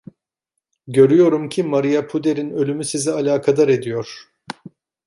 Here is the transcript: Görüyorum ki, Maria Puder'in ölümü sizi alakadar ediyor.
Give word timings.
Görüyorum 0.87 1.49
ki, 1.49 1.63
Maria 1.63 2.07
Puder'in 2.07 2.49
ölümü 2.49 2.83
sizi 2.85 3.11
alakadar 3.11 3.67
ediyor. 3.67 4.27